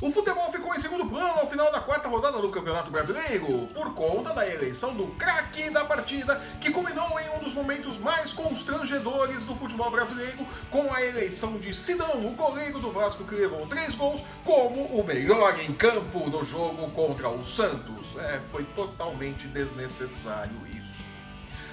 [0.00, 3.94] O futebol ficou em segundo plano ao final da quarta rodada do Campeonato Brasileiro, por
[3.94, 9.44] conta da eleição do craque da partida, que culminou em um dos momentos mais constrangedores
[9.44, 13.96] do futebol brasileiro, com a eleição de Sidão, o goleiro do Vasco que levou três
[13.96, 18.16] gols, como o melhor em campo no jogo contra o Santos.
[18.18, 21.07] É, foi totalmente desnecessário isso.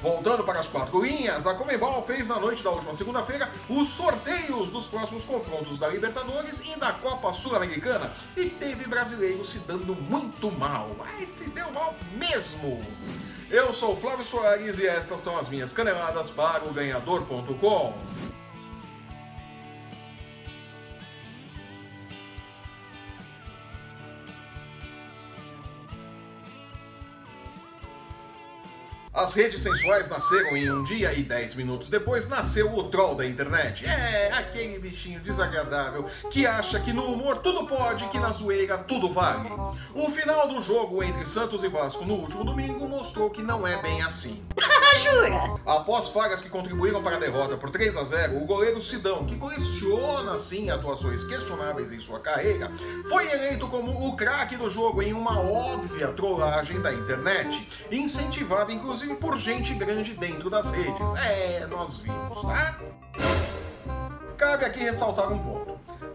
[0.00, 4.70] Voltando para as quatro linhas, a Comembol fez na noite da última segunda-feira os sorteios
[4.70, 10.52] dos próximos confrontos da Libertadores e da Copa Sul-Americana e teve brasileiro se dando muito
[10.52, 12.80] mal, mas se deu mal mesmo.
[13.50, 18.37] Eu sou Flávio Soares e estas são as minhas caneladas para o ganhador.com.
[29.18, 33.26] As redes sensuais nasceram em um dia e dez minutos depois nasceu o troll da
[33.26, 33.84] internet.
[33.84, 38.78] É, aquele bichinho desagradável que acha que no humor tudo pode e que na zoeira
[38.78, 39.50] tudo vale.
[39.92, 43.82] O final do jogo entre Santos e Vasco no último domingo mostrou que não é
[43.82, 44.40] bem assim.
[45.02, 45.60] Jura?
[45.66, 49.36] Após falhas que contribuíram para a derrota por 3 a 0, o goleiro Sidão, que
[49.36, 52.70] coleciona sim atuações questionáveis em sua carreira,
[53.08, 59.07] foi eleito como o craque do jogo em uma óbvia trollagem da internet, incentivada inclusive
[59.16, 61.14] por gente grande dentro das redes.
[61.24, 62.78] É, nós vimos, tá?
[64.36, 65.67] Cabe aqui ressaltar um ponto.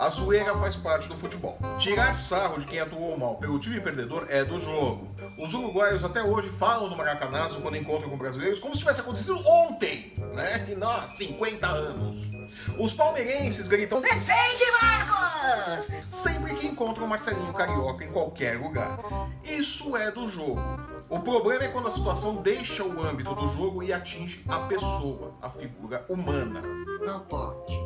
[0.00, 1.58] A zoeira faz parte do futebol.
[1.78, 5.14] Tirar sarro de quem atuou mal pelo time perdedor é do jogo.
[5.36, 9.38] Os uruguaios até hoje falam do Maracanazo quando encontram com brasileiros como se tivesse acontecido
[9.46, 10.66] ontem, né?
[10.70, 12.30] E nós, 50 anos.
[12.78, 15.90] Os palmeirenses gritam Defende, Marcos!
[16.08, 18.98] sempre que encontram Marcelinho Carioca em qualquer lugar.
[19.44, 20.62] Isso é do jogo.
[21.10, 25.34] O problema é quando a situação deixa o âmbito do jogo e atinge a pessoa,
[25.42, 26.62] a figura humana.
[27.04, 27.79] Não pode.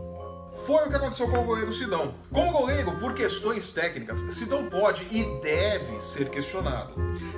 [0.66, 2.14] Foi o que aconteceu com o goleiro Sidão.
[2.32, 6.94] Como goleiro, por questões técnicas, Sidão pode e deve ser questionado.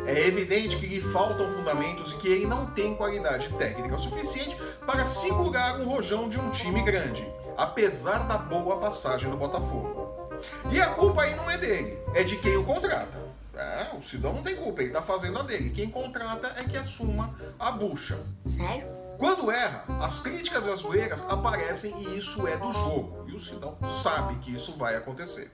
[0.06, 4.56] É evidente que lhe faltam fundamentos e que ele não tem qualidade técnica suficiente
[4.86, 7.28] para segurar um rojão de um time grande,
[7.58, 10.30] apesar da boa passagem do Botafogo.
[10.70, 13.26] E a culpa aí não é dele, é de quem o contrata.
[13.56, 15.70] É, o Sidão não tem culpa, ele tá fazendo a dele.
[15.70, 18.20] Quem contrata é que assuma a bucha.
[18.44, 18.86] Sério?
[19.18, 23.24] Quando erra, as críticas e as zoeiras aparecem e isso é do jogo.
[23.26, 25.50] E o Sidão sabe que isso vai acontecer.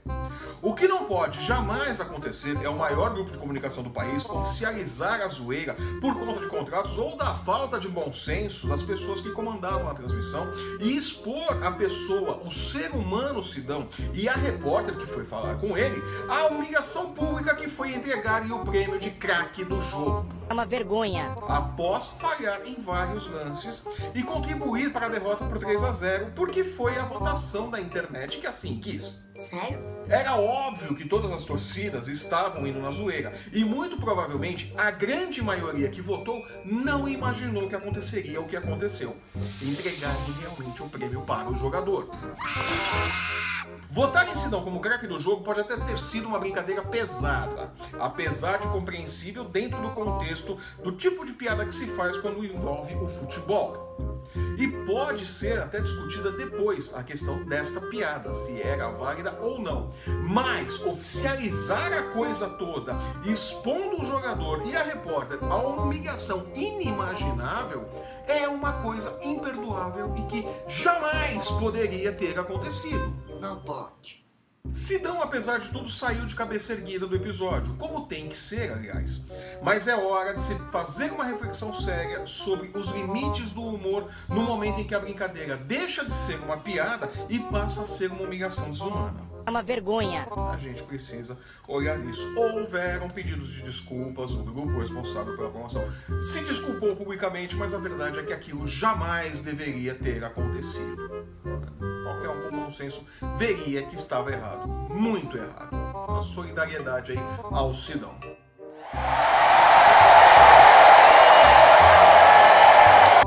[0.61, 5.21] O que não pode jamais acontecer é o maior grupo de comunicação do país oficializar
[5.21, 9.31] a zoeira por conta de contratos ou da falta de bom senso das pessoas que
[9.31, 10.47] comandavam a transmissão
[10.81, 15.77] e expor a pessoa, o ser humano Sidão e a repórter que foi falar com
[15.77, 20.65] ele à humilhação pública que foi entregar o prêmio de craque do jogo É uma
[20.67, 21.37] vergonha.
[21.49, 23.52] após falhar em vários lances
[24.15, 28.39] e contribuir para a derrota por 3 a 0, porque foi a votação da internet
[28.39, 29.23] que assim quis.
[29.37, 29.81] Sério?
[30.09, 35.43] Era óbvio que todas as torcidas estavam indo na zoeira e muito provavelmente a grande
[35.43, 39.17] maioria que votou não imaginou que aconteceria o que aconteceu:
[39.61, 42.11] entregarem realmente o prêmio para o jogador.
[43.91, 48.59] Votar em Sidão como craque do jogo pode até ter sido uma brincadeira pesada, apesar
[48.59, 53.07] de compreensível dentro do contexto do tipo de piada que se faz quando envolve o
[53.07, 53.93] futebol.
[54.57, 59.91] E pode ser até discutida depois a questão desta piada, se era válida ou não.
[60.27, 67.89] Mas oficializar a coisa toda, expondo o jogador e a repórter a uma humilhação inimaginável,
[68.27, 73.13] é uma coisa imperdoável e que jamais poderia ter acontecido.
[73.41, 74.23] Não pode.
[74.73, 79.25] Sidão, apesar de tudo, saiu de cabeça erguida do episódio, como tem que ser, aliás.
[79.61, 84.43] Mas é hora de se fazer uma reflexão séria sobre os limites do humor no
[84.43, 88.23] momento em que a brincadeira deixa de ser uma piada e passa a ser uma
[88.23, 89.32] humilhação desumana.
[89.45, 90.27] É uma vergonha.
[90.53, 92.33] A gente precisa olhar nisso.
[92.37, 95.85] Houveram pedidos de desculpas, o grupo responsável pela promoção
[96.21, 101.27] se desculpou publicamente, mas a verdade é que aquilo jamais deveria ter acontecido.
[102.05, 105.77] Qualquer um com bom senso veria que estava errado, muito errado.
[106.09, 107.19] A solidariedade aí
[107.51, 108.15] ao Sidão.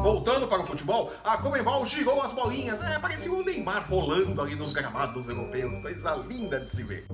[0.05, 2.79] Voltando para o futebol, a Comembol girou as bolinhas.
[2.79, 5.79] É, parecia o Neymar rolando ali nos gramados europeus.
[5.79, 7.07] Coisa linda de se ver.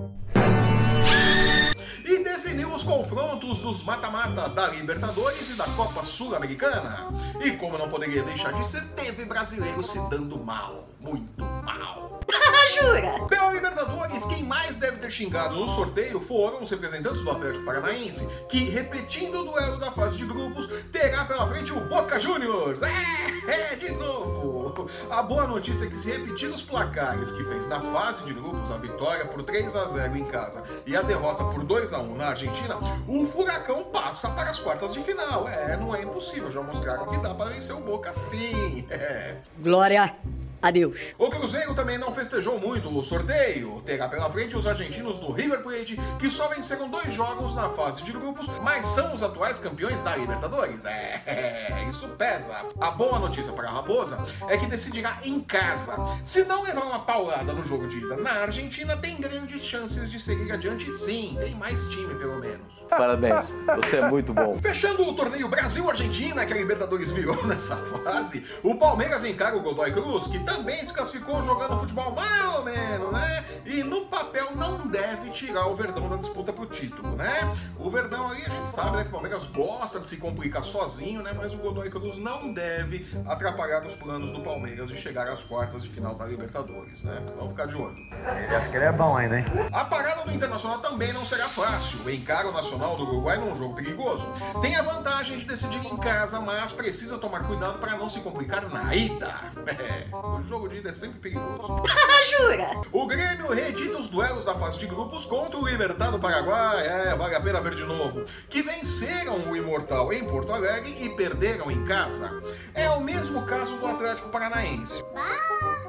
[2.03, 7.07] E definiu os confrontos dos mata-mata da Libertadores e da Copa Sul-Americana.
[7.39, 10.89] E como não poderia deixar de ser, teve brasileiro se dando mal.
[10.99, 12.19] Muito mal.
[12.77, 13.25] Jura?
[13.27, 18.65] Pela Libertadores, mais deve ter xingado no sorteio foram os representantes do Atlético Paranaense, que,
[18.65, 22.81] repetindo o duelo da fase de grupos, terá pela frente o Boca Juniors.
[22.81, 24.89] É, é de novo.
[25.09, 28.69] A boa notícia é que se repetir os placares que fez na fase de grupos,
[28.71, 32.15] a vitória por 3 a 0 em casa e a derrota por 2 a 1
[32.17, 32.77] na Argentina,
[33.07, 35.47] o Furacão passa para as quartas de final.
[35.47, 38.85] É, não é impossível, já mostraram que dá para vencer o Boca sim.
[38.91, 39.37] É.
[39.59, 40.13] Glória
[40.61, 40.99] Adeus.
[41.17, 43.81] O Cruzeiro também não festejou muito o sorteio.
[43.85, 48.03] Terá pela frente os argentinos do River Plate, que só venceram dois jogos na fase
[48.03, 50.85] de grupos, mas são os atuais campeões da Libertadores.
[50.85, 52.55] É, isso pesa.
[52.79, 55.95] A boa notícia para a Raposa é que decidirá em casa.
[56.23, 60.19] Se não levar uma paulada no jogo de ida na Argentina, tem grandes chances de
[60.19, 61.37] seguir adiante sim.
[61.39, 62.85] Tem mais time, pelo menos.
[62.89, 64.57] Parabéns, você é muito bom.
[64.61, 69.91] Fechando o torneio Brasil-Argentina, que a Libertadores virou nessa fase, o Palmeiras encara o Godoy
[69.91, 73.45] Cruz, que também se classificou jogando futebol mais ou menos, né?
[73.65, 77.39] E no papel não deve tirar o Verdão da disputa pro título, né?
[77.77, 81.21] O Verdão aí a gente sabe né, que o Palmeiras gosta de se complicar sozinho,
[81.21, 81.33] né?
[81.33, 85.83] Mas o Godoy Cruz não deve atrapalhar os planos do Palmeiras de chegar às quartas
[85.83, 87.21] de final da Libertadores, né?
[87.37, 87.95] Vamos ficar de olho.
[87.95, 89.45] Ele acha que ele é bom ainda, hein?
[89.71, 92.09] A parada do Internacional também não será fácil.
[92.09, 94.27] Encara o Nacional do Uruguai num jogo perigoso.
[94.61, 98.69] Tem a vantagem de decidir em casa, mas precisa tomar cuidado para não se complicar
[98.69, 99.33] na ida.
[99.67, 101.83] É, o jogo de ida é sempre perigoso.
[102.31, 102.81] Jura?
[102.91, 107.15] O Grêmio reedita os duelos da fase de grupos contra o Libertad do Paraguai, é,
[107.15, 111.69] vale a pena ver de novo, que venceram o Imortal em Porto Alegre e perderam
[111.69, 112.41] em casa.
[112.73, 115.03] É o mesmo caso do Atlético Paranaense.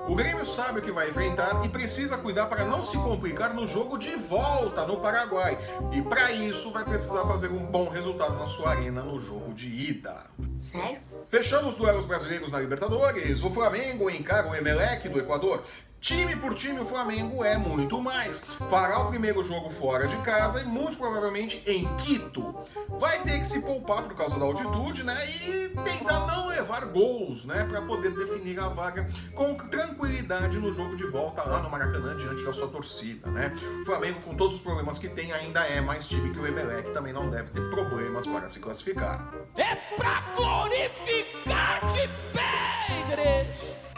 [0.09, 3.67] O Grêmio sabe o que vai enfrentar e precisa cuidar para não se complicar no
[3.67, 5.57] jogo de volta no Paraguai.
[5.93, 9.69] E para isso vai precisar fazer um bom resultado na sua arena no jogo de
[9.69, 10.27] ida.
[10.59, 11.01] Sério?
[11.29, 15.63] Fechando os duelos brasileiros na Libertadores, o Flamengo encara o Emelec do Equador.
[16.03, 18.41] Time por time, o Flamengo é muito mais.
[18.69, 22.53] Fará o primeiro jogo fora de casa e muito provavelmente em Quito.
[22.89, 25.25] Vai ter que se poupar por causa da altitude, né?
[25.31, 27.65] E tentar não levar gols, né?
[27.71, 32.43] Para poder definir a vaga com tranquilidade no jogo de volta lá no Maracanã diante
[32.43, 33.55] da sua torcida, né?
[33.83, 36.91] O Flamengo, com todos os problemas que tem, ainda é mais time que o Emelec,
[36.91, 39.33] também não deve ter problemas para se classificar.
[39.57, 43.52] É pra glorificar de Pedres!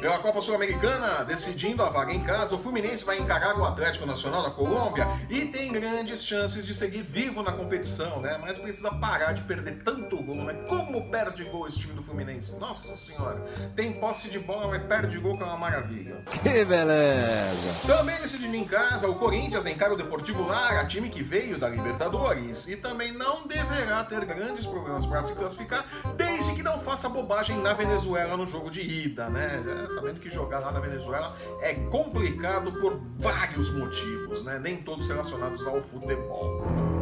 [0.04, 4.42] Pela Copa Sul-Americana, decidindo a vaga em casa, o Fluminense vai encarar o Atlético Nacional
[4.42, 8.38] da Colômbia e tem grandes chances de seguir vivo na competição, né?
[8.38, 10.52] Mas precisa parar de perder tanto gol, né?
[10.68, 12.54] Como perde gol esse time do Fluminense?
[12.56, 13.42] Nossa senhora,
[13.74, 16.22] tem posse de bola, mas perde gol que é uma maravilha.
[16.42, 17.74] Que beleza!
[17.86, 22.68] Também decidindo em casa, o Corinthians encara o Deportivo Lara, time que veio da Libertadores,
[22.68, 27.56] e também não deverá ter grandes problemas para se classificar, desde que não faça bobagem
[27.62, 29.64] na Venezuela no jogo de ida, né?
[29.94, 34.58] Sabendo que jogar lá na Venezuela é complicado por vários motivos, né?
[34.58, 36.93] Nem todos relacionados ao futebol.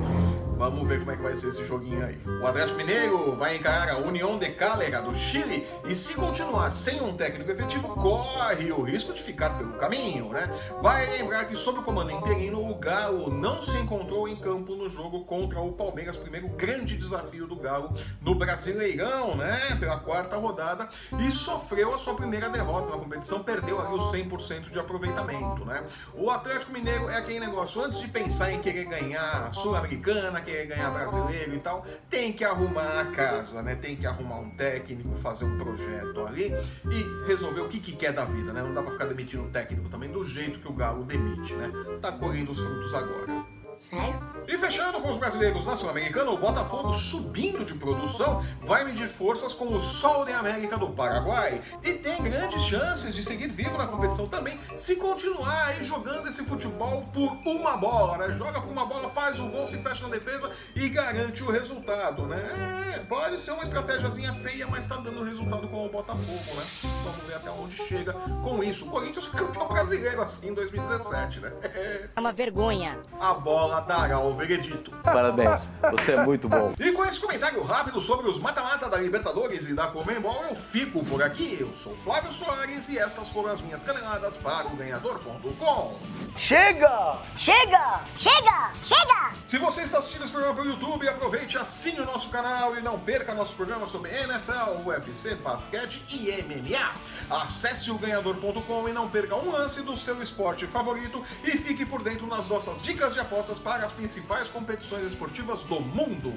[0.56, 2.20] Vamos ver como é que vai ser esse joguinho aí.
[2.40, 7.00] O Atlético Mineiro vai encarar a União de Cálera do Chile e se continuar sem
[7.00, 10.48] um técnico efetivo, corre o risco de ficar pelo caminho, né?
[10.80, 14.88] Vai lembrar que sob o comando interino, o Galo não se encontrou em campo no
[14.88, 19.58] jogo contra o Palmeiras, primeiro grande desafio do Galo no Brasileirão, né?
[19.80, 20.88] Pela quarta rodada
[21.18, 25.84] e sofreu a sua primeira derrota na competição, perdeu ali os 100% de aproveitamento, né?
[26.14, 29.52] O Atlético Mineiro é aquele negócio, antes de pensar em querer ganhar a
[30.42, 33.74] Querer ganhar brasileiro e tal, tem que arrumar a casa, né?
[33.74, 36.52] Tem que arrumar um técnico, fazer um projeto ali
[36.90, 38.62] e resolver o que, que quer da vida, né?
[38.62, 41.70] Não dá pra ficar demitindo um técnico também do jeito que o Galo demite, né?
[42.00, 43.61] Tá colhendo os frutos agora.
[43.76, 44.20] Sério?
[44.46, 49.54] E fechando com os brasileiros na Sul-Americana, o Botafogo subindo de produção vai medir forças
[49.54, 53.86] com o Sol de América do Paraguai e tem grandes chances de seguir vivo na
[53.86, 58.34] competição também se continuar aí jogando esse futebol por uma bola, né?
[58.34, 62.26] Joga por uma bola, faz o gol, se fecha na defesa e garante o resultado,
[62.26, 62.94] né?
[62.96, 66.64] É, pode ser uma estratégiazinha feia, mas tá dando resultado com o Botafogo, né?
[67.04, 68.86] Vamos ver até onde chega com isso.
[68.86, 71.52] O Corinthians foi campeão brasileiro assim em 2017, né?
[72.14, 72.98] É uma vergonha.
[73.20, 74.90] A bola dará o veredito.
[75.02, 76.74] Parabéns, você é muito bom.
[76.78, 81.04] E com esse comentário rápido sobre os mata-mata da Libertadores e da Comembol, eu fico
[81.04, 81.56] por aqui.
[81.60, 85.98] Eu sou Flávio Soares e estas foram as minhas caneladas para o ganhador.com.
[86.36, 87.18] Chega!
[87.36, 88.00] Chega!
[88.16, 88.72] Chega!
[88.82, 89.32] Chega!
[89.44, 92.98] Se você está assistindo esse programa pelo YouTube, aproveite, assine o nosso canal e não
[92.98, 96.92] perca nossos programas sobre NFL, UFC, basquete e MMA.
[97.30, 102.02] Acesse o ganhador.com e não perca um lance do seu esporte favorito e fique por
[102.02, 106.34] dentro nas nossas dicas de apostas apostas para as principais competições esportivas do mundo.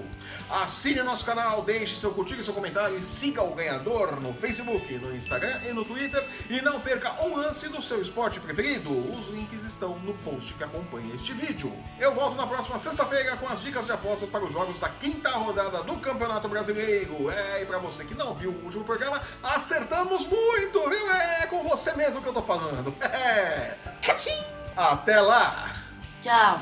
[0.50, 4.93] Assine nosso canal, deixe seu curtir e seu comentário e siga o ganhador no Facebook,
[4.98, 6.27] no Instagram e no Twitter.
[6.50, 8.91] E não perca um lance do seu esporte preferido.
[9.12, 11.72] Os links estão no post que acompanha este vídeo.
[12.00, 15.29] Eu volto na próxima sexta-feira com as dicas de apostas para os jogos da quinta
[15.29, 17.29] rodada do Campeonato Brasileiro.
[17.29, 21.13] É, e para você que não viu o último programa, acertamos muito, viu?
[21.13, 22.93] É com você mesmo que eu tô falando.
[23.15, 23.77] É.
[24.75, 25.86] Até lá!
[26.25, 26.60] Tchau.